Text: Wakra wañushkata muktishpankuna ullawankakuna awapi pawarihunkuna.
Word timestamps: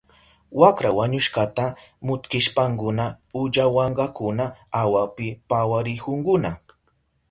Wakra 0.61 0.89
wañushkata 0.97 1.65
muktishpankuna 2.05 3.05
ullawankakuna 3.39 4.45
awapi 4.81 5.27
pawarihunkuna. 5.49 6.49